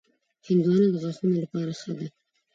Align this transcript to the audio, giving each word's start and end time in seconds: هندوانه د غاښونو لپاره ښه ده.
هندوانه 0.47 0.87
د 0.91 0.95
غاښونو 1.03 1.37
لپاره 1.43 1.71
ښه 1.79 1.91
ده. 1.99 2.07